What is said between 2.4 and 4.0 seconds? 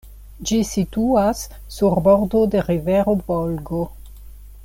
de rivero Volgo.